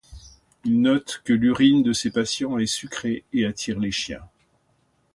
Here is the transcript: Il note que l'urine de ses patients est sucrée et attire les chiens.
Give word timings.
Il 0.65 0.81
note 0.81 1.21
que 1.23 1.31
l'urine 1.31 1.83
de 1.83 1.93
ses 1.93 2.09
patients 2.09 2.57
est 2.57 2.65
sucrée 2.65 3.23
et 3.33 3.45
attire 3.45 3.79
les 3.79 3.91
chiens. 3.91 4.27